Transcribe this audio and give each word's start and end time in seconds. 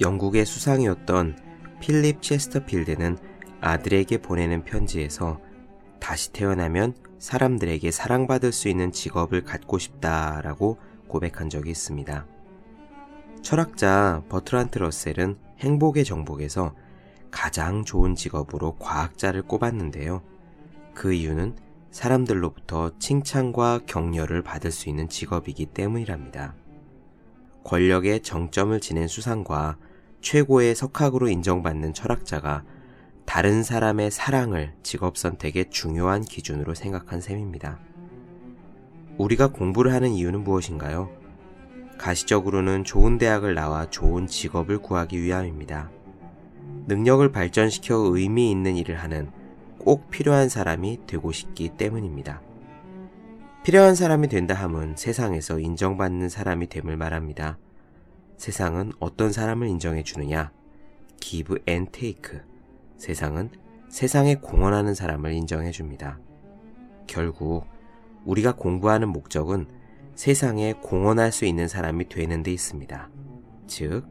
영국의 0.00 0.44
수상이었던 0.44 1.36
필립 1.80 2.22
체스터필드는 2.22 3.18
아들에게 3.60 4.18
보내는 4.18 4.64
편지에서 4.64 5.40
다시 6.00 6.32
태어나면 6.32 6.94
사람들에게 7.18 7.90
사랑받을 7.90 8.52
수 8.52 8.68
있는 8.68 8.92
직업을 8.92 9.44
갖고 9.44 9.78
싶다라고 9.78 10.78
고백한 11.08 11.48
적이 11.48 11.70
있습니다. 11.70 12.26
철학자 13.42 14.22
버트란트 14.28 14.78
러셀은 14.78 15.38
행복의 15.60 16.04
정복에서 16.04 16.74
가장 17.30 17.84
좋은 17.84 18.14
직업으로 18.14 18.76
과학자를 18.78 19.42
꼽았는데요. 19.42 20.22
그 20.94 21.12
이유는 21.12 21.56
사람들로부터 21.90 22.98
칭찬과 22.98 23.80
격려를 23.86 24.42
받을 24.42 24.70
수 24.70 24.88
있는 24.88 25.08
직업이기 25.08 25.66
때문이랍니다. 25.66 26.54
권력의 27.64 28.20
정점을 28.20 28.78
지낸 28.80 29.08
수상과 29.08 29.78
최고의 30.20 30.74
석학으로 30.74 31.28
인정받는 31.28 31.94
철학자가 31.94 32.62
다른 33.24 33.62
사람의 33.62 34.10
사랑을 34.10 34.74
직업 34.82 35.16
선택의 35.16 35.70
중요한 35.70 36.22
기준으로 36.22 36.74
생각한 36.74 37.20
셈입니다. 37.20 37.78
우리가 39.16 39.48
공부를 39.48 39.92
하는 39.92 40.10
이유는 40.10 40.44
무엇인가요? 40.44 41.10
가시적으로는 41.98 42.84
좋은 42.84 43.18
대학을 43.18 43.54
나와 43.54 43.88
좋은 43.88 44.26
직업을 44.26 44.78
구하기 44.78 45.22
위함입니다. 45.22 45.90
능력을 46.86 47.30
발전시켜 47.32 47.96
의미 48.12 48.50
있는 48.50 48.76
일을 48.76 48.96
하는 48.96 49.30
꼭 49.78 50.10
필요한 50.10 50.48
사람이 50.48 51.06
되고 51.06 51.32
싶기 51.32 51.70
때문입니다. 51.76 52.42
필요한 53.64 53.94
사람이 53.94 54.28
된다 54.28 54.52
함은 54.52 54.94
세상에서 54.94 55.58
인정받는 55.58 56.28
사람이 56.28 56.66
됨을 56.66 56.98
말합니다. 56.98 57.56
세상은 58.36 58.92
어떤 59.00 59.32
사람을 59.32 59.68
인정해 59.68 60.02
주느냐? 60.02 60.52
give 61.18 61.56
and 61.66 61.90
take. 61.90 62.40
세상은 62.98 63.48
세상에 63.88 64.34
공헌하는 64.34 64.94
사람을 64.94 65.32
인정해 65.32 65.70
줍니다. 65.70 66.20
결국 67.06 67.64
우리가 68.26 68.54
공부하는 68.54 69.08
목적은 69.08 69.66
세상에 70.14 70.74
공헌할 70.74 71.32
수 71.32 71.46
있는 71.46 71.66
사람이 71.66 72.10
되는 72.10 72.42
데 72.42 72.52
있습니다. 72.52 73.08
즉, 73.66 74.04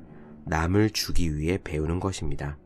남을 0.45 0.89
주기 0.89 1.37
위해 1.37 1.59
배우는 1.63 1.99
것입니다. 1.99 2.57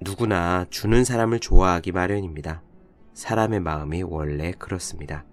누구나 0.00 0.66
주는 0.70 1.04
사람을 1.04 1.38
좋아하기 1.38 1.92
마련입니다. 1.92 2.64
사람의 3.12 3.60
마음이 3.60 4.02
원래 4.02 4.50
그렇습니다. 4.58 5.24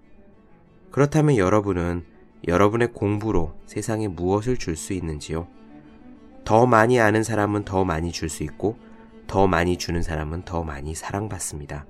그렇다면 0.92 1.38
여러분은 1.38 2.04
여러분의 2.46 2.92
공부로 2.92 3.54
세상에 3.64 4.08
무엇을 4.08 4.58
줄 4.58 4.76
수 4.76 4.92
있는지요? 4.92 5.48
더 6.44 6.66
많이 6.66 7.00
아는 7.00 7.22
사람은 7.22 7.64
더 7.64 7.84
많이 7.84 8.12
줄 8.12 8.28
수 8.28 8.42
있고, 8.42 8.76
더 9.26 9.46
많이 9.46 9.78
주는 9.78 10.02
사람은 10.02 10.44
더 10.44 10.62
많이 10.62 10.94
사랑받습니다. 10.94 11.86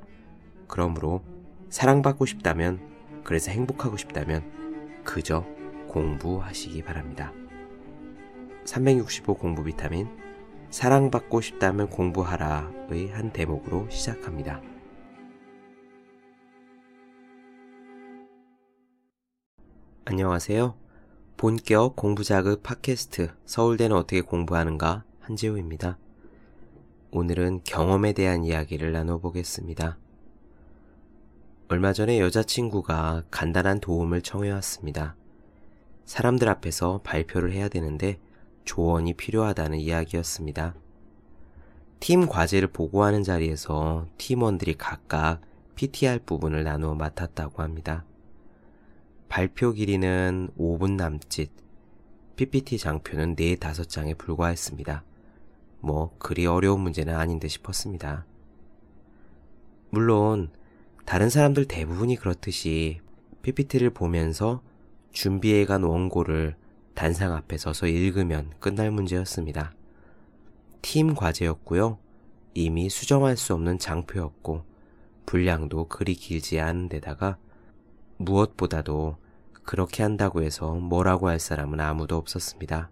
그러므로 0.69 1.25
사랑받고 1.69 2.27
싶다면, 2.27 2.81
그래서 3.25 3.51
행복하고 3.51 3.97
싶다면, 3.97 4.45
그저 5.03 5.45
공부하시기 5.89 6.83
바랍니다. 6.83 7.33
365 8.65 9.35
공부 9.35 9.65
비타민, 9.65 10.09
사랑받고 10.71 11.41
싶다면 11.41 11.89
공부하라의 11.89 13.11
한 13.13 13.33
대목으로 13.33 13.89
시작합니다. 13.91 14.63
안녕하세요. 20.05 20.75
본격 21.37 21.95
공부자극 21.95 22.65
팟캐스트 22.65 23.31
서울대는 23.47 23.97
어떻게 23.97 24.21
공부하는가 24.21 25.05
한재우입니다. 25.21 25.97
오늘은 27.13 27.61
경험에 27.63 28.13
대한 28.13 28.43
이야기를 28.43 28.91
나눠보겠습니다. 28.91 29.99
얼마 31.69 31.93
전에 31.93 32.19
여자친구가 32.19 33.23
간단한 33.31 33.79
도움을 33.79 34.23
청해왔습니다. 34.23 35.15
사람들 36.05 36.49
앞에서 36.49 37.01
발표를 37.05 37.53
해야 37.53 37.69
되는데 37.69 38.19
조언이 38.65 39.15
필요하다는 39.15 39.79
이야기였습니다. 39.79 40.75
팀 42.01 42.27
과제를 42.27 42.73
보고하는 42.73 43.23
자리에서 43.23 44.07
팀원들이 44.19 44.75
각각 44.75 45.43
PTR 45.77 46.25
부분을 46.27 46.65
나누어 46.65 46.97
맡았다고 46.97 47.63
합니다. 47.63 48.05
발표 49.33 49.73
길이는 49.73 50.51
5분 50.59 50.97
남짓, 50.97 51.51
PPT 52.37 52.77
장표는 52.77 53.35
4, 53.35 53.73
5장에 53.73 54.19
불과했습니다. 54.19 55.05
뭐, 55.81 56.15
그리 56.19 56.45
어려운 56.45 56.81
문제는 56.81 57.15
아닌 57.15 57.41
듯 57.41 57.49
싶었습니다. 57.49 58.27
물론, 59.89 60.51
다른 61.07 61.31
사람들 61.31 61.65
대부분이 61.65 62.17
그렇듯이 62.17 63.01
PPT를 63.41 63.89
보면서 63.89 64.61
준비해간 65.13 65.83
원고를 65.83 66.55
단상 66.93 67.33
앞에 67.33 67.57
서서 67.57 67.87
읽으면 67.87 68.53
끝날 68.61 68.91
문제였습니다. 68.91 69.73
팀 70.83 71.15
과제였고요. 71.15 71.97
이미 72.53 72.91
수정할 72.91 73.39
수 73.39 73.55
없는 73.55 73.79
장표였고, 73.79 74.65
분량도 75.25 75.89
그리 75.89 76.13
길지 76.13 76.61
않은 76.61 76.91
데다가 76.91 77.39
무엇보다도 78.19 79.22
그렇게 79.65 80.03
한다고 80.03 80.43
해서 80.43 80.75
뭐라고 80.75 81.29
할 81.29 81.39
사람은 81.39 81.81
아무도 81.81 82.17
없었습니다. 82.17 82.91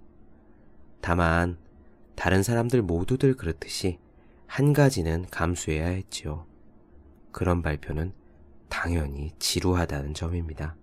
다만 1.01 1.59
다른 2.15 2.43
사람들 2.43 2.83
모두들 2.83 3.35
그렇듯이 3.35 3.99
한 4.47 4.73
가지는 4.73 5.27
감수해야 5.31 5.87
했지요. 5.87 6.47
그런 7.33 7.63
발표는 7.63 8.13
당연히 8.69 9.33
지루하다는 9.39 10.15
점입니다. 10.15 10.77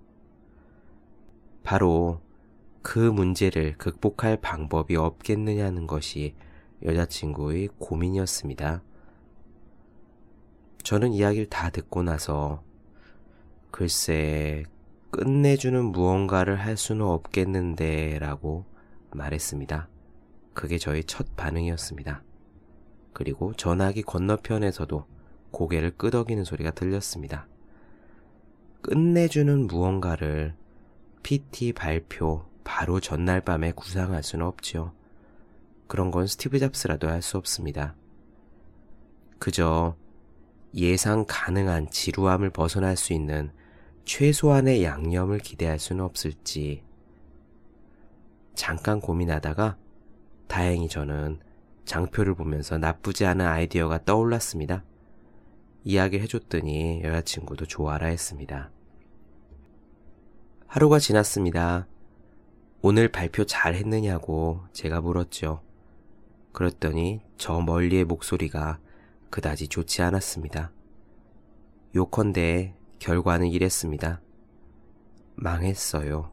바로 1.63 2.21
그 2.81 2.99
문제를 2.99 3.77
극복할 3.77 4.37
방법이 4.37 4.95
없겠느냐는 4.95 5.87
것이 5.87 6.35
여자친구의 6.83 7.69
고민이었습니다. 7.79 8.81
저는 10.83 11.11
이야기를 11.11 11.47
다 11.47 11.69
듣고 11.69 12.03
나서 12.03 12.63
글쎄 13.71 14.63
끝내주는 15.12 15.84
무언가를 15.85 16.57
할 16.57 16.78
수는 16.78 17.06
없겠는데 17.06 18.19
라고 18.19 18.66
말했습니다. 19.12 19.88
그게 20.53 20.78
저의 20.78 21.03
첫 21.06 21.35
반응이었습니다. 21.35 22.23
그리고 23.13 23.53
전화기 23.53 24.03
건너편에서도 24.03 25.06
고개를 25.51 25.91
끄덕이는 25.97 26.44
소리가 26.44 26.72
들렸습니다. 26.72 27.47
끝내주는 28.81 29.68
무언가를 29.68 30.56
PT 31.24 31.74
발표 31.74 32.45
바로 32.63 33.00
전날 33.00 33.41
밤에 33.41 33.72
구상할 33.72 34.24
수는 34.24 34.45
없지요. 34.45 34.94
그런 35.88 36.12
건 36.12 36.28
스티브 36.28 36.59
잡스라도 36.59 37.07
할 37.07 37.22
수 37.22 37.38
없습니다. 37.38 37.95
그저 39.39 39.95
예상 40.75 41.25
가능한 41.28 41.89
지루함을 41.89 42.50
벗어날 42.50 42.97
수 42.97 43.13
있는 43.13 43.51
최소한의 44.07 44.85
양념을 44.85 45.40
기대할 45.40 45.79
수는 45.79 46.03
없을지 46.03 46.81
잠깐 48.56 49.01
고민하다가 49.01 49.78
다행히 50.47 50.88
저는 50.88 51.40
장표를 51.84 52.34
보면서 52.34 52.78
나쁘지 52.78 53.25
않은 53.25 53.45
아이디어가 53.45 54.06
떠올랐습니다. 54.06 54.85
이야기를 55.84 56.23
해줬더니 56.23 57.01
여자친구도 57.03 57.66
좋아라 57.66 58.07
했습니다. 58.07 58.72
하루가 60.68 61.00
지났습니다. 61.00 61.86
오늘 62.81 63.10
발표 63.10 63.45
잘 63.45 63.75
했느냐고 63.75 64.63
제가 64.71 65.01
물었죠. 65.01 65.62
그랬더니 66.53 67.19
저 67.38 67.60
멀리의 67.60 68.06
목소리가 68.06 68.80
그다지 69.30 69.68
좋지 69.68 70.01
않았습니다. 70.01 70.71
요컨대 71.94 72.76
결과는 72.99 73.47
이랬습니다. 73.47 74.21
망했어요. 75.35 76.31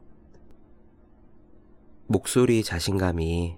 목소리 2.07 2.63
자신감이 2.63 3.57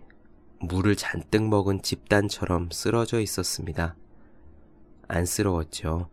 물을 0.62 0.96
잔뜩 0.96 1.48
먹은 1.48 1.82
집단처럼 1.82 2.70
쓰러져 2.72 3.20
있었습니다. 3.20 3.96
안쓰러웠죠. 5.08 6.10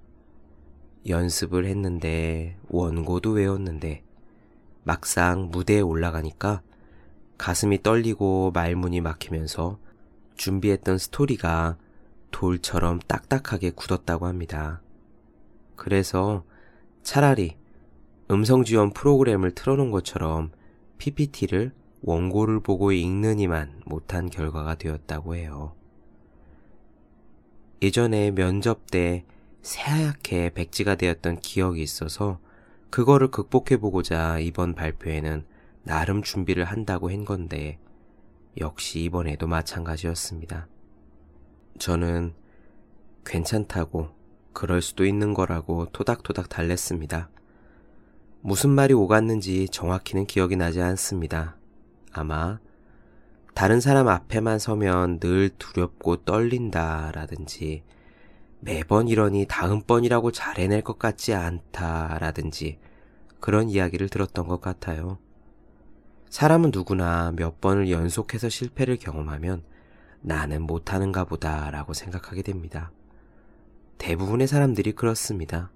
연습을 1.07 1.67
했는데, 1.67 2.57
원고도 2.69 3.33
외웠는데, 3.33 4.05
막상 4.85 5.49
무대에 5.51 5.81
올라가니까 5.81 6.63
가슴이 7.39 7.83
떨리고 7.83 8.53
말문이 8.55 9.01
막히면서 9.01 9.79
준비했던 10.37 10.99
스토리가 10.99 11.79
돌처럼 12.31 13.01
딱딱하게 13.07 13.71
굳었다고 13.71 14.27
합니다. 14.27 14.83
그래서 15.77 16.45
차라리 17.05 17.57
음성 18.31 18.65
지원 18.65 18.91
프로그램을 18.91 19.53
틀어놓은 19.53 19.91
것처럼 19.91 20.51
PPT를 20.99 21.73
원고를 22.01 22.61
보고 22.61 22.93
읽느니만 22.93 23.83
못한 23.85 24.31
결과가 24.31 24.77
되었다고 24.77 25.37
해요. 25.37 25.75
예전에 27.83 28.31
면접 28.31 28.91
때 28.91 29.25
새하얗게 29.61 30.55
백지가 30.55 30.95
되었던 30.95 31.41
기억이 31.41 31.83
있어서 31.83 32.41
그거를 32.89 33.29
극복해보고자 33.29 34.39
이번 34.39 34.75
발표에는 34.75 35.45
나름 35.83 36.23
준비를 36.23 36.65
한다고 36.65 37.11
한 37.11 37.27
건데 37.27 37.79
역시 38.59 39.01
이번에도 39.01 39.47
마찬가지였습니다. 39.47 40.69
저는 41.79 42.35
괜찮다고 43.27 44.14
그럴 44.55 44.81
수도 44.81 45.05
있는 45.05 45.35
거라고 45.35 45.87
토닥토닥 45.93 46.49
달랬습니다. 46.49 47.29
무슨 48.41 48.71
말이 48.71 48.95
오갔는지 48.95 49.69
정확히는 49.69 50.27
기억이 50.27 50.57
나지 50.57 50.81
않습니다. 50.81 51.57
아마 52.13 52.61
다른 53.55 53.81
사람 53.81 54.09
앞에만 54.09 54.59
서면 54.59 55.19
늘 55.21 55.51
두렵고 55.51 56.25
떨린다 56.25 57.11
라든지 57.13 57.83
매번 58.61 59.09
이러니 59.09 59.47
다음번이라고 59.47 60.33
잘 60.33 60.59
해낼 60.59 60.83
것 60.83 60.99
같지 60.99 61.35
않다 61.35 62.19
라든지 62.21 62.79
그런 63.41 63.69
이야기를 63.69 64.09
들었던 64.09 64.49
것 64.49 64.61
같아요. 64.61 65.19
사람은 66.31 66.71
누구나 66.73 67.33
몇 67.37 67.61
번을 67.61 67.91
연속해서 67.91 68.49
실패를 68.49 68.97
경험하면 68.97 69.63
나는 70.21 70.63
못하는가 70.63 71.25
보다 71.25 71.71
라고 71.71 71.93
생각하게 71.93 72.43
됩니다. 72.43 72.91
대부분의 73.99 74.47
사람들이 74.47 74.93
그렇습니다. 74.93 75.71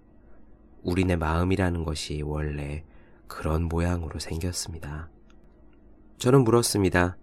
우리네 0.82 1.16
마음이라는 1.16 1.84
것이 1.84 2.22
원래 2.22 2.84
그런 3.26 3.64
모양으로 3.64 4.18
생겼습니다. 4.18 5.08
저는 6.18 6.44
물었습니다. 6.44 7.16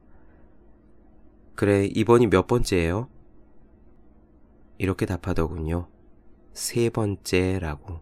그래, 1.56 1.86
이번이 1.86 2.28
몇 2.28 2.48
번째예요? 2.48 3.10
이렇게 4.78 5.06
답하더군요. 5.06 5.88
세 6.54 6.90
번째라고. 6.90 8.00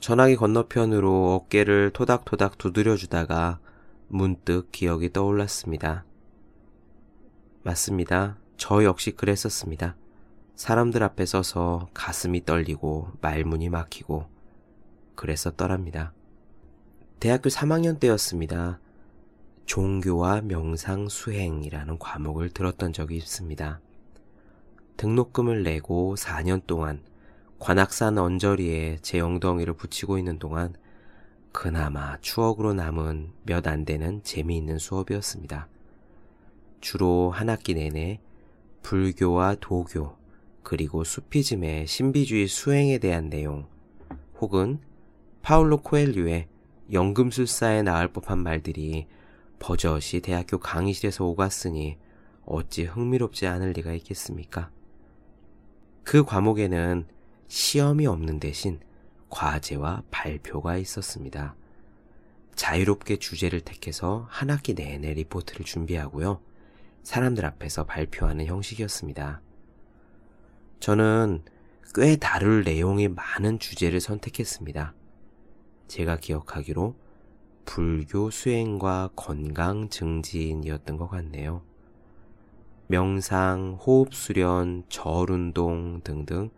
전화기 0.00 0.36
건너편으로 0.36 1.34
어깨를 1.34 1.90
토닥토닥 1.92 2.58
두드려주다가 2.58 3.60
문득 4.06 4.70
기억이 4.70 5.12
떠올랐습니다. 5.12 6.04
맞습니다. 7.62 8.38
저 8.56 8.84
역시 8.84 9.10
그랬었습니다. 9.10 9.96
사람들 10.58 11.04
앞에 11.04 11.24
서서 11.24 11.88
가슴이 11.94 12.44
떨리고 12.44 13.12
말문이 13.20 13.68
막히고 13.68 14.26
그랬었더랍니다. 15.14 16.12
대학교 17.20 17.48
3학년 17.48 18.00
때였습니다. 18.00 18.80
종교와 19.66 20.40
명상 20.40 21.08
수행이라는 21.08 22.00
과목을 22.00 22.50
들었던 22.50 22.92
적이 22.92 23.18
있습니다. 23.18 23.80
등록금을 24.96 25.62
내고 25.62 26.16
4년 26.18 26.66
동안 26.66 27.04
관악산 27.60 28.18
언저리에 28.18 28.98
제 29.00 29.20
엉덩이를 29.20 29.74
붙이고 29.74 30.18
있는 30.18 30.40
동안 30.40 30.74
그나마 31.52 32.18
추억으로 32.20 32.74
남은 32.74 33.30
몇 33.44 33.68
안 33.68 33.84
되는 33.84 34.24
재미있는 34.24 34.78
수업이었습니다. 34.78 35.68
주로 36.80 37.30
한 37.30 37.48
학기 37.48 37.74
내내 37.74 38.18
불교와 38.82 39.56
도교, 39.60 40.17
그리고 40.68 41.02
수피즘의 41.02 41.86
신비주의 41.86 42.46
수행에 42.46 42.98
대한 42.98 43.30
내용, 43.30 43.66
혹은 44.38 44.78
파울로 45.40 45.78
코엘류의 45.78 46.46
연금술사에 46.92 47.80
나을 47.80 48.12
법한 48.12 48.42
말들이 48.42 49.06
버젓이 49.60 50.20
대학교 50.20 50.58
강의실에서 50.58 51.24
오갔으니 51.24 51.96
어찌 52.44 52.84
흥미롭지 52.84 53.46
않을 53.46 53.72
리가 53.72 53.94
있겠습니까? 53.94 54.70
그 56.04 56.22
과목에는 56.26 57.06
시험이 57.46 58.06
없는 58.06 58.38
대신 58.38 58.78
과제와 59.30 60.02
발표가 60.10 60.76
있었습니다. 60.76 61.56
자유롭게 62.56 63.16
주제를 63.16 63.62
택해서 63.62 64.26
한 64.28 64.50
학기 64.50 64.74
내내 64.74 65.14
리포트를 65.14 65.64
준비하고요. 65.64 66.42
사람들 67.04 67.46
앞에서 67.46 67.86
발표하는 67.86 68.44
형식이었습니다. 68.44 69.40
저는 70.80 71.42
꽤 71.94 72.16
다룰 72.16 72.62
내용이 72.62 73.08
많은 73.08 73.58
주제를 73.58 74.00
선택했습니다. 74.00 74.94
제가 75.88 76.16
기억하기로 76.18 76.94
불교 77.64 78.30
수행과 78.30 79.10
건강 79.16 79.88
증진이었던 79.88 80.96
것 80.96 81.08
같네요. 81.08 81.62
명상, 82.86 83.78
호흡 83.80 84.14
수련, 84.14 84.84
절 84.88 85.30
운동 85.30 86.00
등등 86.02 86.50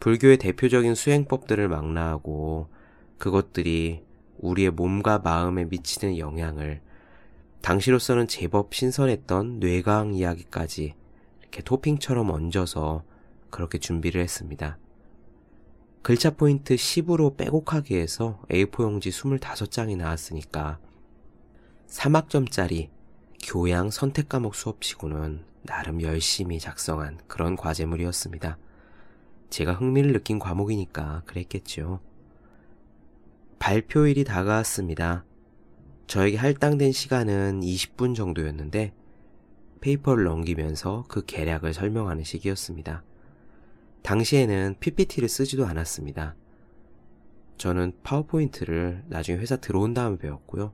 불교의 0.00 0.38
대표적인 0.38 0.94
수행법들을 0.94 1.68
망라하고 1.68 2.68
그것들이 3.18 4.02
우리의 4.38 4.70
몸과 4.70 5.18
마음에 5.18 5.64
미치는 5.64 6.16
영향을 6.18 6.80
당시로서는 7.60 8.28
제법 8.28 8.72
신선했던 8.72 9.58
뇌강 9.58 10.14
이야기까지 10.14 10.94
이렇게 11.40 11.62
토핑처럼 11.62 12.30
얹어서 12.30 13.02
그렇게 13.50 13.78
준비를 13.78 14.20
했습니다. 14.22 14.78
글자 16.02 16.30
포인트 16.30 16.74
10으로 16.74 17.36
빼곡하게 17.36 18.00
해서 18.00 18.40
A4 18.50 18.82
용지 18.82 19.10
25장이 19.10 19.96
나왔으니까 19.96 20.78
3학점짜리 21.88 22.90
교양 23.42 23.90
선택 23.90 24.28
과목 24.28 24.54
수업치고는 24.54 25.44
나름 25.62 26.00
열심히 26.02 26.58
작성한 26.58 27.18
그런 27.26 27.56
과제물이었습니다. 27.56 28.58
제가 29.50 29.74
흥미를 29.74 30.12
느낀 30.12 30.38
과목이니까 30.38 31.22
그랬겠죠. 31.26 32.00
발표일이 33.58 34.24
다가왔습니다. 34.24 35.24
저에게 36.06 36.36
할당된 36.36 36.92
시간은 36.92 37.60
20분 37.60 38.14
정도였는데 38.14 38.94
페이퍼를 39.80 40.24
넘기면서 40.24 41.04
그 41.08 41.24
계략을 41.24 41.74
설명하는 41.74 42.24
시기였습니다. 42.24 43.02
당시에는 44.02 44.76
PPT를 44.80 45.28
쓰지도 45.28 45.66
않았습니다. 45.66 46.34
저는 47.58 47.92
파워포인트를 48.02 49.04
나중에 49.08 49.38
회사 49.38 49.56
들어온 49.56 49.94
다음에 49.94 50.16
배웠고요. 50.16 50.72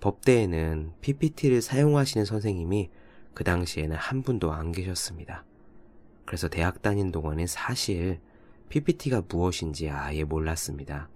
법대에는 0.00 0.92
PPT를 1.00 1.62
사용하시는 1.62 2.26
선생님이 2.26 2.90
그 3.32 3.42
당시에는 3.42 3.96
한 3.96 4.22
분도 4.22 4.52
안 4.52 4.70
계셨습니다. 4.70 5.44
그래서 6.26 6.48
대학 6.48 6.82
다닌 6.82 7.10
동안엔 7.10 7.46
사실 7.46 8.20
PPT가 8.68 9.22
무엇인지 9.28 9.88
아예 9.90 10.24
몰랐습니다. 10.24 11.08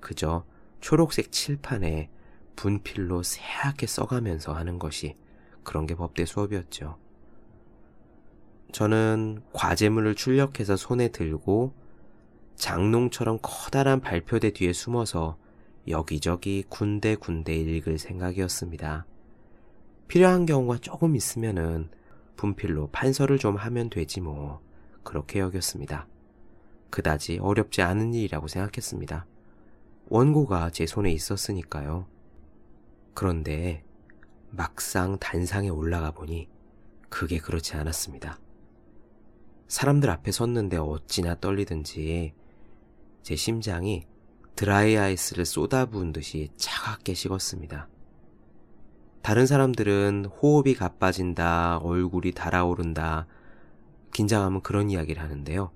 그저 0.00 0.44
초록색 0.80 1.30
칠판에 1.30 2.10
분필로 2.56 3.22
새하게 3.22 3.86
써가면서 3.86 4.54
하는 4.54 4.78
것이 4.78 5.16
그런 5.62 5.86
게 5.86 5.94
법대 5.94 6.24
수업이었죠. 6.24 6.98
저는 8.72 9.42
과제물을 9.52 10.14
출력해서 10.14 10.76
손에 10.76 11.08
들고 11.08 11.72
장롱처럼 12.56 13.38
커다란 13.42 14.00
발표대 14.00 14.52
뒤에 14.52 14.72
숨어서 14.72 15.36
여기저기 15.88 16.64
군데군데 16.68 17.54
읽을 17.56 17.98
생각이었습니다. 17.98 19.06
필요한 20.08 20.44
경우가 20.44 20.78
조금 20.78 21.16
있으면은 21.16 21.88
분필로 22.36 22.88
판서를 22.88 23.38
좀 23.38 23.56
하면 23.56 23.90
되지 23.90 24.20
뭐 24.20 24.60
그렇게 25.02 25.40
여겼습니다. 25.40 26.06
그다지 26.90 27.38
어렵지 27.38 27.82
않은 27.82 28.14
일이라고 28.14 28.48
생각했습니다. 28.48 29.26
원고가 30.08 30.70
제 30.70 30.86
손에 30.86 31.12
있었으니까요. 31.12 32.06
그런데 33.14 33.84
막상 34.50 35.18
단상에 35.18 35.68
올라가 35.68 36.10
보니 36.10 36.48
그게 37.08 37.38
그렇지 37.38 37.76
않았습니다. 37.76 38.38
사람들 39.70 40.10
앞에 40.10 40.32
섰는데 40.32 40.78
어찌나 40.78 41.36
떨리든지 41.36 42.34
제 43.22 43.36
심장이 43.36 44.04
드라이 44.56 44.96
아이스를 44.96 45.44
쏟아부은 45.44 46.12
듯이 46.12 46.48
차갑게 46.56 47.14
식었습니다. 47.14 47.88
다른 49.22 49.46
사람들은 49.46 50.24
호흡이 50.24 50.74
가빠진다, 50.74 51.78
얼굴이 51.78 52.32
달아오른다, 52.32 53.28
긴장하면 54.12 54.62
그런 54.62 54.90
이야기를 54.90 55.22
하는데요. 55.22 55.70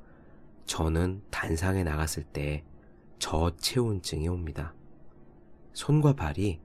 저는 0.67 1.23
단상에 1.31 1.85
나갔을 1.85 2.25
때 2.25 2.65
저체온증이 3.21 4.27
옵니다. 4.27 4.75
손과 5.73 6.15
발이 6.15 6.61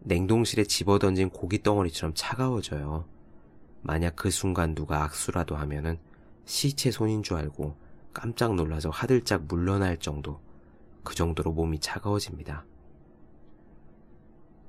냉동실에 0.00 0.64
집어던진 0.64 1.30
고기 1.30 1.62
덩어리처럼 1.62 2.12
차가워져요. 2.14 3.06
만약 3.80 4.16
그 4.16 4.30
순간 4.30 4.74
누가 4.74 5.02
악수라도 5.02 5.56
하면은 5.56 5.98
시체 6.44 6.90
손인 6.90 7.22
줄 7.22 7.36
알고 7.36 7.76
깜짝 8.12 8.54
놀라서 8.54 8.90
화들짝 8.90 9.44
물러날 9.46 9.98
정도, 9.98 10.40
그 11.02 11.14
정도로 11.14 11.52
몸이 11.52 11.80
차가워집니다. 11.80 12.64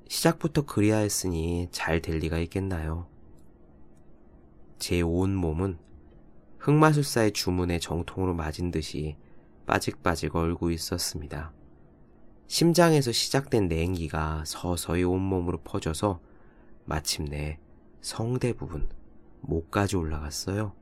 시작부터 0.08 0.66
그리하였으니 0.66 1.70
잘 1.72 2.02
될 2.02 2.18
리가 2.20 2.40
있겠나요? 2.40 3.08
제 4.80 5.02
온 5.02 5.36
몸은 5.36 5.78
흑마술사의 6.60 7.34
주문에 7.34 7.80
정통으로 7.80 8.34
맞은 8.34 8.72
듯이 8.72 9.18
빠직빠직 9.66 10.36
얼고 10.36 10.72
있었습니다. 10.72 11.54
심장에서 12.48 13.12
시작된 13.12 13.68
냉기가 13.68 14.44
서서히 14.46 15.04
온몸으로 15.04 15.62
퍼져서 15.64 16.20
마침내 16.86 17.60
성대 18.02 18.54
부분, 18.54 18.88
목까지 19.42 19.96
올라갔어요. 19.96 20.74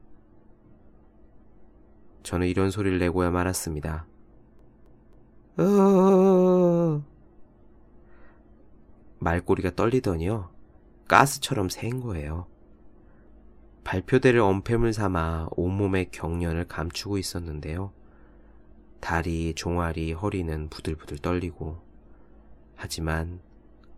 저는 2.23 2.47
이런 2.47 2.71
소리를 2.71 2.97
내고야 2.99 3.29
말았습니다. 3.29 4.05
으 5.59 7.01
말꼬리가 9.19 9.75
떨리더니요. 9.75 10.49
가스처럼 11.07 11.69
샌 11.69 12.01
거예요. 12.01 12.47
발표대를 13.83 14.39
엄폐물 14.39 14.93
삼아 14.93 15.49
온몸의 15.51 16.09
경련을 16.11 16.67
감추고 16.67 17.17
있었는데요. 17.17 17.91
다리, 18.99 19.53
종아리, 19.53 20.13
허리는 20.13 20.69
부들부들 20.69 21.17
떨리고 21.17 21.81
하지만 22.75 23.41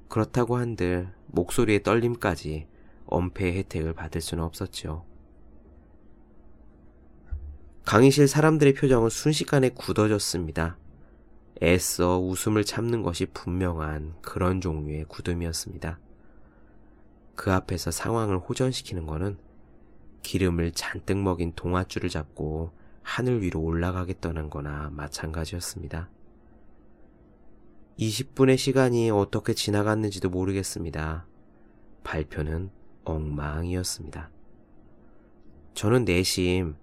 그렇다고 0.10 0.58
한들 0.58 1.14
목소리의 1.28 1.84
떨림까지 1.84 2.68
엄폐의 3.06 3.58
혜택을 3.58 3.94
받을 3.94 4.22
수는 4.22 4.44
없었죠. 4.44 5.06
강의실 7.86 8.28
사람들의 8.28 8.74
표정은 8.74 9.10
순식간에 9.10 9.70
굳어졌습니다. 9.70 10.76
애써 11.62 12.18
웃음을 12.18 12.64
참는 12.64 13.04
것이 13.04 13.28
분명한 13.28 14.16
그런 14.24 14.60
종류의 14.60 15.06
굳음이었습니다. 15.08 16.00
그 17.36 17.54
앞에서 17.54 17.92
상황을 17.92 18.40
호전시키는 18.40 19.06
것은 19.06 19.38
기름을 20.24 20.72
잔뜩 20.72 21.18
먹인 21.18 21.54
동아줄을 21.56 22.10
잡고 22.10 22.72
하늘 23.04 23.44
위로 23.44 23.62
올라가겠다는 23.62 24.50
거나 24.50 24.90
마찬가지였습니다. 24.92 26.10
20분의 28.00 28.58
시간이 28.58 29.12
어떻게 29.12 29.54
지나갔는지도 29.54 30.32
모르겠습니다. 30.32 31.28
발표는 32.04 32.72
엉망이었습니다. 33.04 34.32
저는 35.76 36.06
내심 36.06 36.76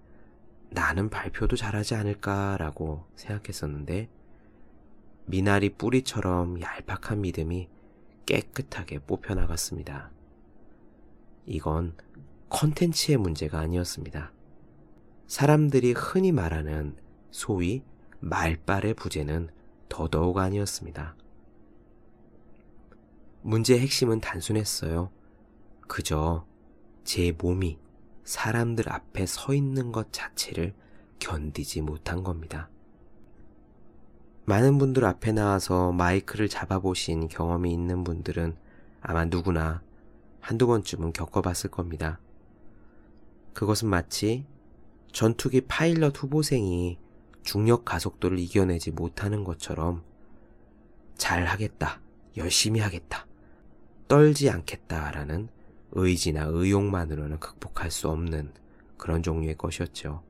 나는 0.73 1.09
발표도 1.09 1.55
잘하지 1.55 1.95
않을까라고 1.95 3.05
생각했었는데 3.15 4.09
미나리 5.25 5.69
뿌리처럼 5.69 6.59
얄팍한 6.61 7.21
믿음이 7.21 7.69
깨끗하게 8.25 8.99
뽑혀 8.99 9.35
나갔습니다. 9.35 10.11
이건 11.45 11.95
컨텐츠의 12.49 13.17
문제가 13.17 13.59
아니었습니다. 13.59 14.31
사람들이 15.27 15.93
흔히 15.93 16.31
말하는 16.31 16.97
소위 17.31 17.83
말빨의 18.19 18.95
부재는 18.95 19.49
더더욱 19.89 20.37
아니었습니다. 20.39 21.15
문제의 23.41 23.81
핵심은 23.81 24.21
단순했어요. 24.21 25.11
그저 25.87 26.45
제 27.03 27.31
몸이 27.37 27.77
사람들 28.23 28.91
앞에 28.91 29.25
서 29.25 29.53
있는 29.53 29.91
것 29.91 30.11
자체를 30.11 30.73
견디지 31.19 31.81
못한 31.81 32.23
겁니다. 32.23 32.69
많은 34.45 34.77
분들 34.77 35.05
앞에 35.05 35.31
나와서 35.31 35.91
마이크를 35.93 36.49
잡아보신 36.49 37.29
경험이 37.29 37.71
있는 37.71 38.03
분들은 38.03 38.57
아마 39.01 39.25
누구나 39.25 39.81
한두 40.41 40.67
번쯤은 40.67 41.13
겪어봤을 41.13 41.71
겁니다. 41.71 42.19
그것은 43.53 43.87
마치 43.87 44.45
전투기 45.13 45.61
파일럿 45.61 46.21
후보생이 46.21 46.97
중력 47.43 47.85
가속도를 47.85 48.39
이겨내지 48.39 48.91
못하는 48.91 49.43
것처럼 49.43 50.03
잘 51.15 51.45
하겠다, 51.45 52.01
열심히 52.35 52.79
하겠다, 52.79 53.27
떨지 54.07 54.49
않겠다라는 54.49 55.49
의지나 55.93 56.45
의욕만으로는 56.45 57.39
극복할 57.39 57.91
수 57.91 58.09
없는 58.09 58.51
그런 58.97 59.23
종류의 59.23 59.57
것이었죠. 59.57 60.23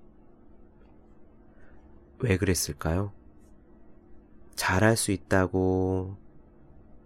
왜 2.20 2.38
그랬을까요? 2.38 3.12
잘할 4.56 4.96
수 4.98 5.12
있다고 5.12 6.18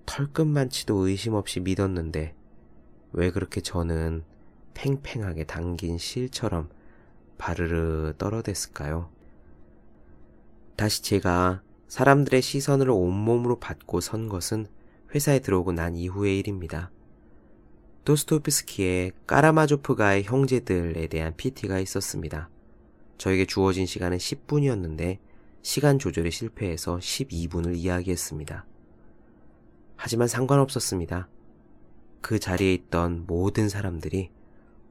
털끝만치도 0.06 1.08
의심 1.08 1.34
없이 1.34 1.60
믿었는데 1.60 2.36
왜 3.14 3.32
그렇게 3.32 3.62
저는 3.62 4.24
팽팽하게 4.74 5.46
당긴 5.46 5.98
실처럼 5.98 6.70
바르르 7.38 8.14
떨어댔을까요? 8.18 9.10
다시 10.76 11.04
제가 11.04 11.62
사람들의 11.88 12.42
시선을 12.42 12.90
온몸으로 12.90 13.60
받고 13.60 14.02
선 14.02 14.30
것은 14.30 14.68
회사에 15.14 15.40
들어오고 15.40 15.72
난 15.72 15.96
이후의 15.96 16.38
일입니다. 16.40 16.92
도스토프스키의 18.08 19.12
까라마조프가의 19.28 20.24
형제들에 20.24 21.08
대한 21.08 21.36
PT가 21.36 21.78
있었습니다. 21.80 22.50
저에게 23.18 23.46
주어진 23.46 23.86
시간은 23.86 24.18
10분이었는데 24.18 25.18
시간 25.62 26.00
조절에 26.00 26.30
실패해서 26.30 27.00
12분을 27.00 27.76
이야기했습니다. 27.76 28.66
하지만 29.98 30.30
상관없었습니다. 30.30 31.28
그 32.22 32.40
자리에 32.40 32.74
있던 32.76 33.26
모든 33.28 33.68
사람들이 33.68 34.32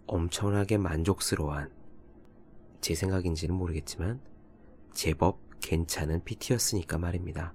엄청나게 0.07 0.77
만족스러워한 0.77 1.71
제 2.83 2.95
생각인지는 2.95 3.55
모르겠지만 3.55 4.21
제법 4.93 5.41
괜찮은 5.61 6.23
PT였으니까 6.23 6.99
말입니다. 6.99 7.55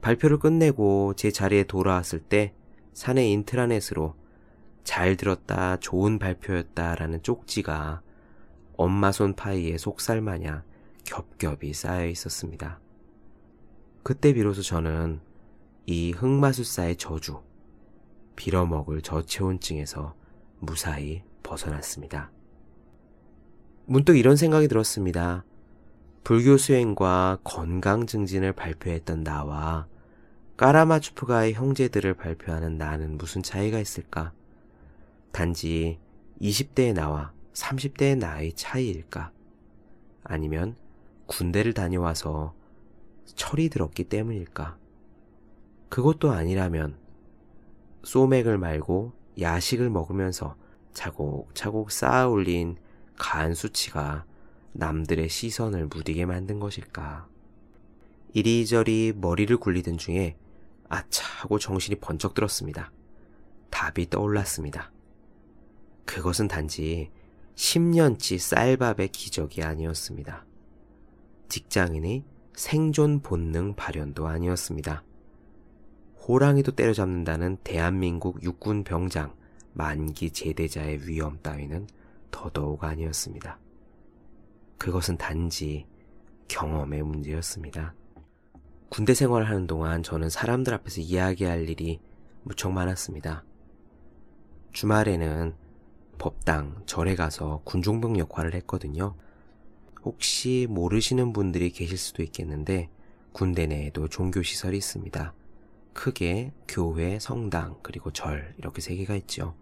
발표를 0.00 0.38
끝내고 0.38 1.14
제 1.16 1.32
자리에 1.32 1.64
돌아왔을 1.64 2.20
때 2.20 2.54
사내 2.92 3.28
인트라넷으로 3.30 4.14
잘 4.88 5.18
들었다, 5.18 5.76
좋은 5.76 6.18
발표였다 6.18 6.94
라는 6.94 7.22
쪽지가 7.22 8.00
엄마 8.78 9.12
손 9.12 9.34
파이에 9.34 9.76
속살 9.76 10.22
마냥 10.22 10.62
겹겹이 11.04 11.74
쌓여 11.74 12.06
있었습니다. 12.06 12.80
그때 14.02 14.32
비로소 14.32 14.62
저는 14.62 15.20
이 15.84 16.12
흑마술사의 16.12 16.96
저주, 16.96 17.42
빌어먹을 18.34 19.02
저체온증에서 19.02 20.14
무사히 20.58 21.22
벗어났습니다. 21.42 22.30
문득 23.84 24.16
이런 24.16 24.36
생각이 24.36 24.68
들었습니다. 24.68 25.44
불교 26.24 26.56
수행과 26.56 27.40
건강 27.44 28.06
증진을 28.06 28.54
발표했던 28.54 29.22
나와 29.22 29.86
까라마추프가의 30.56 31.52
형제들을 31.52 32.14
발표하는 32.14 32.78
나는 32.78 33.18
무슨 33.18 33.42
차이가 33.42 33.80
있을까? 33.80 34.32
단지 35.32 35.98
20대의 36.40 36.94
나와 36.94 37.32
30대의 37.52 38.18
나의 38.18 38.52
차이일까? 38.54 39.32
아니면 40.24 40.76
군대를 41.26 41.74
다녀와서 41.74 42.54
철이 43.34 43.68
들었기 43.68 44.04
때문일까? 44.04 44.78
그것도 45.88 46.30
아니라면 46.30 46.98
소맥을 48.04 48.58
말고 48.58 49.12
야식을 49.40 49.90
먹으면서 49.90 50.56
차곡차곡 50.92 51.90
쌓아 51.90 52.28
올린 52.28 52.76
간 53.16 53.54
수치가 53.54 54.24
남들의 54.72 55.28
시선을 55.28 55.86
무디게 55.86 56.26
만든 56.26 56.60
것일까? 56.60 57.28
이리저리 58.32 59.14
머리를 59.16 59.56
굴리던 59.56 59.98
중에 59.98 60.36
아차 60.88 61.24
하고 61.42 61.58
정신이 61.58 61.96
번쩍 61.96 62.34
들었습니다. 62.34 62.92
답이 63.70 64.10
떠올랐습니다. 64.10 64.92
그것은 66.08 66.48
단지 66.48 67.10
10년치 67.54 68.38
쌀밥의 68.38 69.08
기적이 69.08 69.62
아니었습니다. 69.62 70.46
직장인의 71.50 72.24
생존 72.54 73.20
본능 73.20 73.74
발현도 73.74 74.26
아니었습니다. 74.26 75.04
호랑이도 76.26 76.72
때려잡는다는 76.72 77.58
대한민국 77.62 78.42
육군 78.42 78.84
병장 78.84 79.34
만기 79.74 80.30
제대자의 80.30 81.06
위험 81.06 81.40
따위는 81.42 81.86
더더욱 82.30 82.84
아니었습니다. 82.84 83.58
그것은 84.78 85.18
단지 85.18 85.86
경험의 86.48 87.02
문제였습니다. 87.02 87.94
군대 88.88 89.12
생활을 89.12 89.46
하는 89.46 89.66
동안 89.66 90.02
저는 90.02 90.30
사람들 90.30 90.72
앞에서 90.72 91.02
이야기할 91.02 91.68
일이 91.68 92.00
무척 92.44 92.72
많았습니다. 92.72 93.44
주말에는 94.72 95.67
법당, 96.18 96.82
절에 96.86 97.14
가서 97.14 97.62
군종병 97.64 98.18
역할을 98.18 98.54
했거든요. 98.54 99.14
혹시 100.02 100.66
모르시는 100.68 101.32
분들이 101.32 101.70
계실 101.70 101.96
수도 101.96 102.22
있겠는데 102.22 102.88
군대 103.32 103.66
내에도 103.66 104.08
종교시설이 104.08 104.76
있습니다. 104.76 105.34
크게 105.92 106.52
교회, 106.68 107.18
성당, 107.18 107.76
그리고 107.82 108.12
절 108.12 108.54
이렇게 108.58 108.80
세 108.80 108.94
개가 108.96 109.14
있죠. 109.16 109.54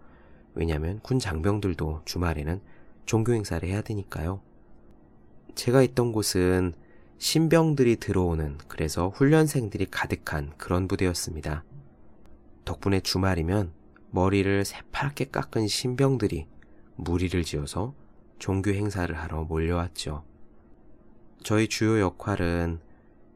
왜냐하면 0.54 1.00
군 1.00 1.18
장병들도 1.18 2.02
주말에는 2.04 2.60
종교 3.04 3.32
행사를 3.32 3.66
해야 3.66 3.82
되니까요. 3.82 4.40
제가 5.54 5.82
있던 5.82 6.12
곳은 6.12 6.74
신병들이 7.18 7.96
들어오는 7.96 8.58
그래서 8.68 9.08
훈련생들이 9.08 9.86
가득한 9.86 10.52
그런 10.58 10.88
부대였습니다. 10.88 11.64
덕분에 12.64 13.00
주말이면 13.00 13.72
머리를 14.16 14.64
새파랗게 14.64 15.26
깎은 15.26 15.66
신병들이 15.66 16.48
무리를 16.94 17.44
지어서 17.44 17.94
종교 18.38 18.70
행사를 18.70 19.14
하러 19.14 19.44
몰려왔죠. 19.44 20.24
저희 21.44 21.68
주요 21.68 22.00
역할은 22.00 22.80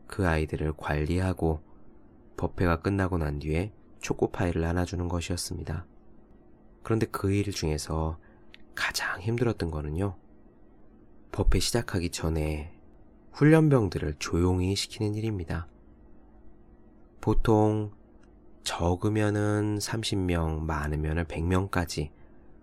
그 0.07 0.27
아이들을 0.27 0.73
관리하고 0.79 1.61
법회가 2.39 2.81
끝나고 2.81 3.19
난 3.19 3.41
뒤에 3.41 3.75
초코파이를 4.01 4.63
나눠주는 4.63 5.07
것이었습니다. 5.07 5.85
그런데 6.83 7.05
그 7.05 7.31
일 7.31 7.53
중에서 7.53 8.19
가장 8.75 9.21
힘들었던 9.21 9.71
거는요. 9.71 10.17
법회 11.31 11.59
시작하기 11.61 12.09
전에 12.09 12.73
훈련병들을 13.33 14.15
조용히 14.19 14.75
시키는 14.75 15.15
일입니다. 15.15 15.69
보통 17.21 17.93
적으면은 18.63 19.79
30명, 19.79 20.61
많으면은 20.61 21.25
100명까지 21.25 22.11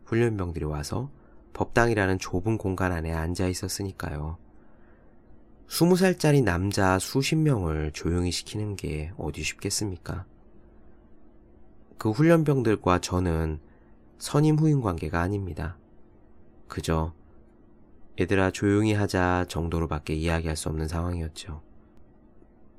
훈련병들이 0.06 0.66
와서 0.66 1.10
법당이라는 1.54 2.20
좁은 2.20 2.58
공간 2.58 2.92
안에 2.92 3.12
앉아 3.12 3.48
있었으니까요. 3.48 4.38
20살짜리 5.68 6.44
남자 6.44 6.98
수십 6.98 7.36
명을 7.36 7.92
조용히 7.92 8.32
시키는 8.32 8.76
게 8.76 9.12
어디 9.18 9.44
쉽겠습니까? 9.44 10.26
그 11.98 12.12
훈련병들과 12.12 13.00
저는 13.00 13.60
선임 14.18 14.58
후임 14.58 14.82
관계가 14.82 15.20
아닙니다. 15.20 15.78
그저 16.68 17.14
얘들아 18.20 18.52
조용히 18.52 18.94
하자 18.94 19.46
정도로밖에 19.48 20.14
이야기할 20.14 20.56
수 20.56 20.70
없는 20.70 20.88
상황이었죠. 20.88 21.62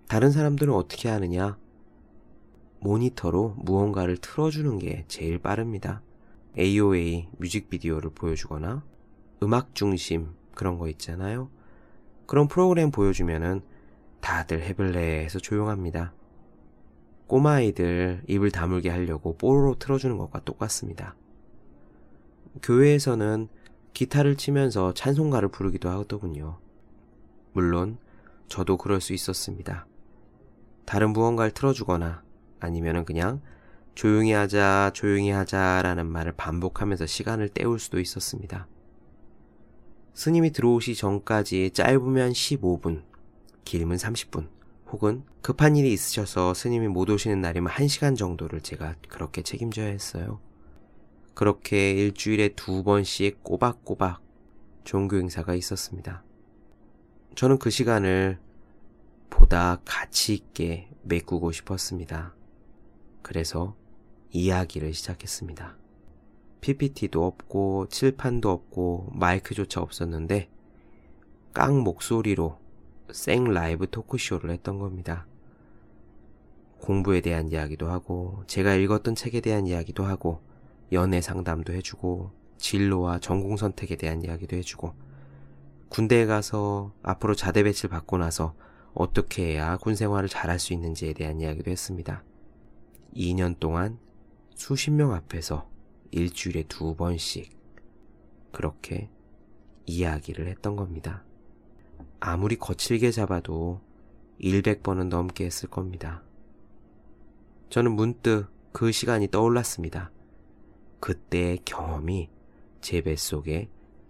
다른 0.08 0.32
사람들은 0.32 0.72
어떻게 0.72 1.08
하느냐? 1.08 1.58
모니터로 2.80 3.54
무언가를 3.58 4.16
틀어주는 4.18 4.78
게 4.78 5.04
제일 5.08 5.38
빠릅니다. 5.38 6.02
AOA 6.58 7.28
뮤직비디오를 7.38 8.10
보여주거나 8.10 8.84
음악 9.42 9.74
중심 9.74 10.30
그런 10.54 10.78
거 10.78 10.88
있잖아요. 10.88 11.50
그런 12.26 12.48
프로그램 12.48 12.90
보여주면은 12.90 13.62
다들 14.20 14.62
해서 14.62 15.38
조용합니다. 15.38 16.12
꼬마아이들 17.26 18.22
입을 18.26 18.50
다물게 18.50 18.88
하려고 18.90 19.36
뽀로로 19.36 19.78
틀어주는 19.78 20.16
것과 20.16 20.40
똑같습니다. 20.44 21.14
교회에서는 22.62 23.48
기타를 23.92 24.36
치면서 24.36 24.94
찬송가를 24.94 25.50
부르기도 25.50 25.88
하더군요. 25.90 26.58
물론 27.52 27.98
저도 28.48 28.76
그럴 28.76 29.00
수 29.00 29.12
있었습니다. 29.12 29.86
다른 30.84 31.10
무언가를 31.12 31.52
틀어주거나 31.52 32.22
아니면은 32.60 33.04
그냥 33.04 33.40
조용히 33.94 34.32
하자, 34.32 34.92
조용히 34.94 35.30
하자라는 35.30 36.06
말을 36.06 36.32
반복하면서 36.36 37.06
시간을 37.06 37.48
때울 37.48 37.78
수도 37.78 37.98
있었습니다. 37.98 38.68
스님이 40.14 40.52
들어오시 40.52 40.94
전까지 40.94 41.70
짧으면 41.72 42.32
15분, 42.32 43.02
길면 43.64 43.98
30분, 43.98 44.48
혹은 44.90 45.24
급한 45.42 45.76
일이 45.76 45.92
있으셔서 45.92 46.54
스님이 46.54 46.88
못 46.88 47.10
오시는 47.10 47.40
날이면 47.40 47.72
1시간 47.72 48.16
정도를 48.16 48.60
제가 48.60 48.94
그렇게 49.08 49.42
책임져야 49.42 49.86
했어요. 49.86 50.40
그렇게 51.34 51.92
일주일에 51.92 52.50
두 52.50 52.82
번씩 52.82 53.44
꼬박꼬박 53.44 54.20
종교 54.84 55.18
행사가 55.18 55.54
있었습니다. 55.54 56.24
저는 57.34 57.58
그 57.58 57.70
시간을 57.70 58.38
보다 59.30 59.80
가치 59.84 60.34
있게 60.34 60.88
메꾸고 61.02 61.52
싶었습니다. 61.52 62.34
그래서 63.22 63.76
이야기를 64.30 64.94
시작했습니다. 64.94 65.76
PPT도 66.60 67.24
없고 67.24 67.88
칠판도 67.88 68.50
없고 68.50 69.10
마이크조차 69.12 69.80
없었는데 69.80 70.50
깡 71.52 71.82
목소리로 71.82 72.58
생 73.12 73.44
라이브 73.44 73.88
토크쇼를 73.88 74.50
했던 74.50 74.78
겁니다. 74.78 75.26
공부에 76.80 77.20
대한 77.20 77.50
이야기도 77.50 77.88
하고 77.88 78.42
제가 78.46 78.74
읽었던 78.74 79.14
책에 79.14 79.40
대한 79.40 79.66
이야기도 79.66 80.04
하고 80.04 80.40
연애 80.92 81.20
상담도 81.20 81.72
해주고 81.72 82.30
진로와 82.58 83.18
전공 83.20 83.56
선택에 83.56 83.96
대한 83.96 84.22
이야기도 84.22 84.56
해주고 84.56 84.94
군대에 85.88 86.26
가서 86.26 86.92
앞으로 87.02 87.34
자대 87.34 87.62
배치를 87.62 87.90
받고 87.90 88.18
나서 88.18 88.54
어떻게 88.94 89.52
해야 89.52 89.76
군 89.76 89.94
생활을 89.94 90.28
잘할 90.28 90.58
수 90.58 90.72
있는지에 90.72 91.12
대한 91.12 91.40
이야기도 91.40 91.70
했습니다. 91.70 92.22
2년 93.14 93.58
동안 93.58 93.98
수십 94.54 94.90
명 94.90 95.12
앞에서 95.12 95.68
일주일에 96.10 96.64
두 96.64 96.94
번씩 96.96 97.56
그렇게 98.52 99.10
이야기를 99.86 100.48
했던 100.48 100.76
겁니다. 100.76 101.24
아무리 102.20 102.56
거칠게 102.56 103.10
잡아도 103.10 103.80
100번은 104.40 105.08
넘게 105.08 105.44
했을 105.44 105.68
겁니다. 105.68 106.22
저는 107.70 107.92
문득 107.92 108.48
그 108.72 108.92
시간이 108.92 109.28
떠올랐습니다. 109.28 110.10
그때의 111.00 111.58
경험이 111.64 112.30
제 112.80 113.00
뱃속에 113.02 113.68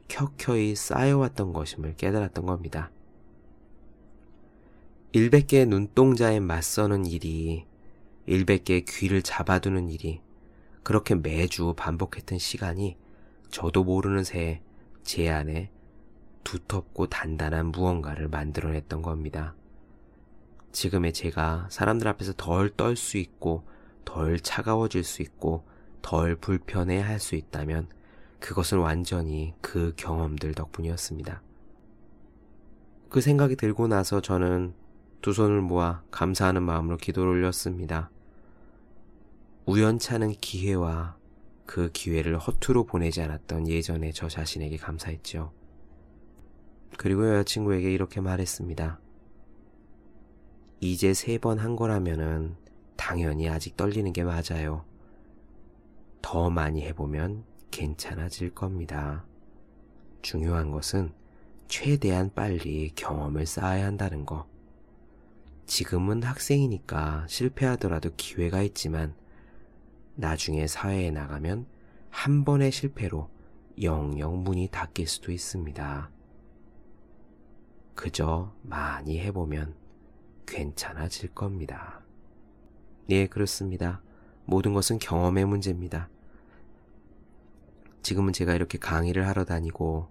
켜켜이 0.09 0.75
쌓여왔던 0.75 1.53
것임을 1.53 1.97
깨달았던 1.97 2.47
겁니다. 2.47 2.91
100개의 5.13 5.69
눈동자에 5.69 6.41
맞서는 6.41 7.07
일이 7.07 7.67
100개의 8.45 8.85
귀를 8.87 9.23
잡아두는 9.23 9.89
일이 9.89 10.21
그렇게 10.83 11.15
매주 11.15 11.75
반복했던 11.77 12.39
시간이 12.39 12.97
저도 13.51 13.85
모르는 13.85 14.25
새에 14.25 14.63
제 15.03 15.29
안에 15.31 15.71
두텁고 16.45 17.09
단단한 17.09 17.67
무언가를 17.67 18.29
만들어냈던 18.29 19.03
겁니다. 19.03 19.55
지금의 20.73 21.13
제가 21.13 21.69
사람들 21.71 22.07
앞에서 22.09 22.35
덜 22.37 22.71
떨 22.71 22.97
수 22.97 23.17
있고 23.19 23.67
덜 24.05 24.39
차가워질 24.41 25.05
수 25.05 25.23
있고 25.23 25.67
덜 26.03 26.37
불편해 26.37 27.01
할 27.01 27.19
수 27.19 27.35
있다면 27.35 27.89
그것은 28.41 28.79
완전히 28.79 29.55
그 29.61 29.93
경험들 29.97 30.55
덕분이었습니다. 30.55 31.43
그 33.09 33.21
생각이 33.21 33.57
들고 33.57 33.89
나서 33.89 34.21
저는 34.21 34.75
두 35.21 35.33
손을 35.33 35.61
모아 35.61 36.03
감사하는 36.11 36.63
마음으로 36.63 36.97
기도를 36.99 37.33
올렸습니다. 37.33 38.11
우연찮은 39.69 40.33
기회와 40.41 41.19
그 41.67 41.91
기회를 41.93 42.39
허투루 42.39 42.87
보내지 42.87 43.21
않았던 43.21 43.69
예전의 43.69 44.15
저 44.15 44.27
자신에게 44.27 44.79
감사했죠. 44.79 45.53
그리고 46.97 47.29
여자친구에게 47.29 47.93
이렇게 47.93 48.23
말했습니다. 48.23 48.99
이제 50.81 51.13
세 51.13 51.37
번 51.39 51.59
한 51.59 51.77
거라면은 51.77 52.57
당연히 52.97 53.51
아직 53.51 53.77
떨리는 53.77 54.11
게 54.15 54.25
맞아요. 54.25 54.87
더 56.23 56.49
많이 56.49 56.81
해보면 56.87 57.45
괜찮아질 57.71 58.55
겁니다. 58.55 59.27
중요한 60.23 60.71
것은 60.71 61.13
최대한 61.67 62.33
빨리 62.35 62.91
경험을 62.95 63.45
쌓아야 63.45 63.85
한다는 63.85 64.25
거. 64.25 64.49
지금은 65.67 66.23
학생이니까 66.23 67.27
실패하더라도 67.29 68.13
기회가 68.17 68.63
있지만 68.63 69.15
나중에 70.19 70.67
사회에 70.67 71.13
나가면 71.13 71.67
한 72.11 72.45
번의 72.45 72.73
실패로 72.73 73.31
영영 73.81 74.43
문이 74.43 74.69
닫힐 74.73 75.07
수도 75.07 75.31
있습니다. 75.31 76.11
그저 77.95 78.53
많이 78.63 79.21
해보면 79.21 79.77
괜찮아질 80.45 81.35
겁니다. 81.35 82.01
네, 83.07 83.29
그렇습니다. 83.29 84.03
모든 84.45 84.75
것은 84.75 84.99
경험의 84.99 85.45
문제입니다. 85.45 86.09
지금은 88.03 88.33
제가 88.33 88.55
이렇게 88.55 88.77
강의를 88.77 89.29
하러 89.29 89.45
다니고 89.45 90.09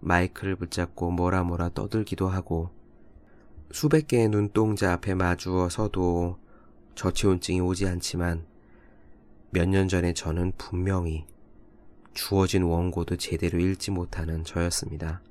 마이크를 0.00 0.56
붙잡고 0.56 1.12
뭐라 1.12 1.44
뭐라 1.44 1.68
떠들기도 1.68 2.28
하고 2.28 2.70
수백 3.70 4.08
개의 4.08 4.28
눈동자 4.28 4.92
앞에 4.94 5.14
마주어 5.14 5.68
서도 5.68 6.38
저체온증이 6.96 7.60
오지 7.60 7.86
않지만 7.86 8.52
몇 9.54 9.68
년 9.68 9.86
전에 9.86 10.14
저는 10.14 10.50
분명히 10.58 11.26
주어진 12.12 12.64
원고도 12.64 13.16
제대로 13.18 13.60
읽지 13.60 13.92
못하는 13.92 14.42
저였습니다. 14.42 15.22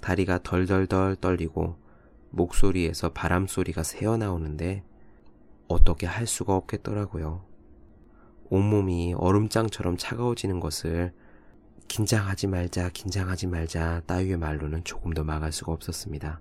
다리가 0.00 0.42
덜덜덜 0.42 1.16
떨리고 1.16 1.76
목소리에서 2.30 3.12
바람 3.12 3.46
소리가 3.46 3.82
새어나오는데 3.82 4.82
어떻게 5.68 6.06
할 6.06 6.26
수가 6.26 6.56
없겠더라고요. 6.56 7.44
온몸이 8.48 9.12
얼음장처럼 9.18 9.98
차가워지는 9.98 10.58
것을 10.58 11.12
긴장하지 11.88 12.46
말자, 12.46 12.88
긴장하지 12.88 13.46
말자 13.46 14.00
따위의 14.06 14.38
말로는 14.38 14.84
조금 14.84 15.12
더 15.12 15.22
막을 15.22 15.52
수가 15.52 15.72
없었습니다. 15.72 16.40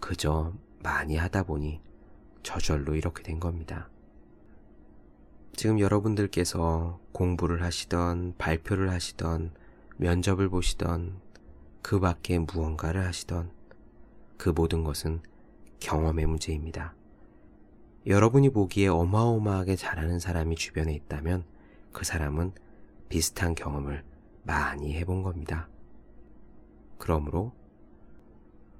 그저 0.00 0.52
많이 0.82 1.16
하다 1.16 1.44
보니 1.44 1.80
저절로 2.42 2.94
이렇게 2.94 3.22
된 3.22 3.40
겁니다. 3.40 3.88
지금 5.54 5.78
여러분들께서 5.78 7.00
공부를 7.12 7.62
하시던 7.62 8.34
발표를 8.38 8.90
하시던 8.90 9.52
면접을 9.96 10.48
보시던 10.48 11.20
그 11.82 12.00
밖에 12.00 12.38
무언가를 12.38 13.04
하시던 13.04 13.50
그 14.38 14.50
모든 14.50 14.84
것은 14.84 15.20
경험의 15.80 16.26
문제입니다. 16.26 16.94
여러분이 18.06 18.50
보기에 18.50 18.88
어마어마하게 18.88 19.76
잘하는 19.76 20.18
사람이 20.18 20.56
주변에 20.56 20.94
있다면 20.94 21.44
그 21.92 22.04
사람은 22.04 22.52
비슷한 23.08 23.54
경험을 23.54 24.04
많이 24.44 24.94
해본 24.94 25.22
겁니다. 25.22 25.68
그러므로 26.96 27.52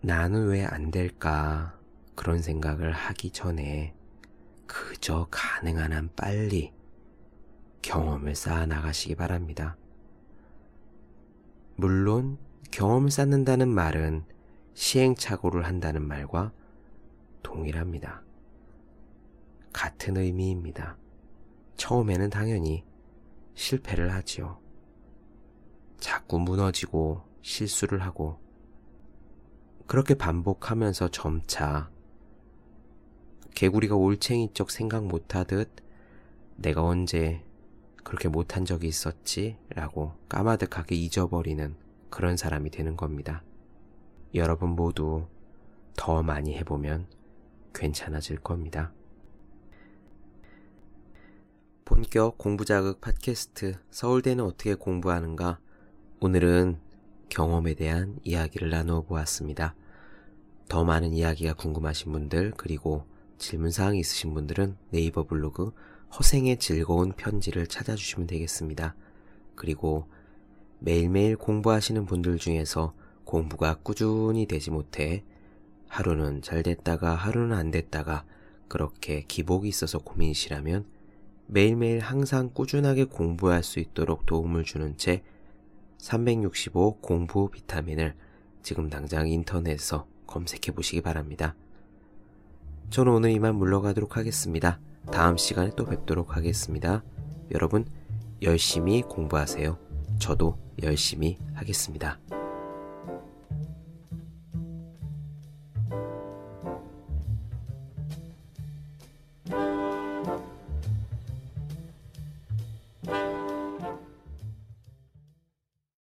나는 0.01 0.47
왜 0.47 0.65
안 0.65 0.91
될까 0.91 1.79
그런 2.15 2.41
생각을 2.41 2.93
하기 2.93 3.31
전에 3.31 3.95
그저 4.71 5.27
가능한 5.33 5.93
한 5.93 6.11
빨리 6.15 6.73
경험을 7.83 8.37
쌓아 8.37 8.67
나가시기 8.67 9.17
바랍니다. 9.17 9.77
물론 11.75 12.39
경험을 12.71 13.11
쌓는다는 13.11 13.69
말은 13.69 14.25
시행착오를 14.75 15.67
한다는 15.67 16.07
말과 16.07 16.53
동일합니다. 17.43 18.23
같은 19.73 20.17
의미입니다. 20.17 20.97
처음에는 21.77 22.31
당연히 22.31 22.85
실패를 23.55 24.13
하지요. 24.13 24.61
자꾸 25.99 26.39
무너지고 26.39 27.25
실수를 27.43 28.03
하고 28.03 28.39
그렇게 29.89 30.15
반복하면서 30.15 31.09
점차 31.09 31.91
개구리가 33.61 33.95
올챙이 33.95 34.55
쪽 34.55 34.71
생각 34.71 35.05
못하듯 35.05 35.69
내가 36.57 36.83
언제 36.83 37.45
그렇게 38.05 38.27
못한 38.27 38.65
적이 38.65 38.89
있었지? 38.89 39.59
라고 39.69 40.15
까마득하게 40.31 40.95
잊어버리는 40.95 41.77
그런 42.09 42.39
사람이 42.39 42.71
되는 42.71 42.97
겁니다. 42.97 43.43
여러분 44.35 44.71
모두 44.71 45.27
더 45.95 46.23
많이 46.23 46.57
해보면 46.57 47.07
괜찮아질 47.75 48.39
겁니다. 48.39 48.95
본격 51.85 52.39
공부자극 52.39 53.03
팟캐스트 53.03 53.75
서울대는 53.91 54.43
어떻게 54.43 54.75
공부하는가? 54.75 55.61
오늘은 56.21 56.79
경험에 57.29 57.75
대한 57.75 58.21
이야기를 58.25 58.71
나누어 58.71 59.03
보았습니다. 59.03 59.75
더 60.71 60.83
많은 60.87 61.13
이야기가 61.13 61.53
궁금하신 61.53 62.11
분들 62.13 62.55
그리고 62.57 63.05
질문사항이 63.41 63.99
있으신 63.99 64.33
분들은 64.35 64.77
네이버 64.91 65.25
블로그 65.25 65.73
허생의 66.17 66.59
즐거운 66.59 67.13
편지를 67.13 67.67
찾아주시면 67.67 68.29
되겠습니다. 68.29 68.95
그리고 69.57 70.07
매일매일 70.79 71.37
공부하시는 71.37 72.07
분들 72.07 72.39
중에서 72.39 72.95
공부가 73.25 73.77
꾸준히 73.83 74.47
되지 74.47 74.71
못해 74.71 75.25
하루는 75.89 76.43
잘 76.43 76.63
됐다가 76.63 77.15
하루는 77.15 77.57
안 77.57 77.71
됐다가 77.71 78.25
그렇게 78.69 79.25
기복이 79.27 79.69
있어서 79.69 79.99
고민이시라면 79.99 80.87
매일매일 81.47 81.99
항상 81.99 82.51
꾸준하게 82.55 83.05
공부할 83.05 83.65
수 83.65 83.81
있도록 83.81 84.27
도움을 84.27 84.65
주는 84.65 84.97
책 84.97 85.25
365 85.99 87.01
공부 87.01 87.51
비타민을 87.51 88.15
지금 88.63 88.89
당장 88.89 89.29
인터넷에서 89.29 90.07
검색해 90.27 90.75
보시기 90.75 91.01
바랍니다. 91.01 91.57
저는 92.91 93.13
오늘 93.13 93.31
이만 93.31 93.55
물러가도록 93.55 94.17
하겠습니다. 94.17 94.81
다음 95.13 95.37
시간에 95.37 95.71
또 95.77 95.85
뵙도록 95.85 96.37
하겠습니다. 96.37 97.05
여러분, 97.53 97.85
열심히 98.43 99.03
공부하세요. 99.03 99.79
저도 100.19 100.59
열심히 100.83 101.39
하겠습니다. 101.55 102.19